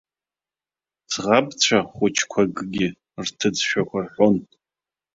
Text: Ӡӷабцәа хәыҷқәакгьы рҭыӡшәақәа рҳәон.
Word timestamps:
Ӡӷабцәа 1.11 1.79
хәыҷқәакгьы 1.93 2.87
рҭыӡшәақәа 3.25 3.99
рҳәон. 4.05 4.35